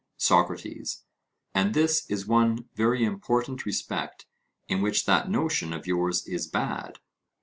[0.17, 1.03] SOCRATES:
[1.53, 4.25] And this is one very important respect
[4.67, 6.97] in which that notion of yours is bad.